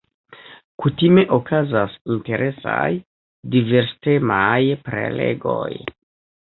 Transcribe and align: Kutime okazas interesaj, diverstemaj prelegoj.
Kutime 0.83 1.25
okazas 1.37 1.99
interesaj, 2.15 2.89
diverstemaj 3.55 4.61
prelegoj. 4.91 5.73